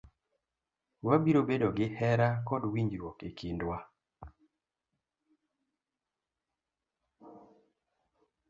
Wabiro 1.07 1.39
bedo 1.49 1.67
gi 1.77 1.87
hera 1.97 2.29
kod 2.47 2.63
winjruok 2.71 3.17
e 3.29 3.29
kindwa. 3.37 3.77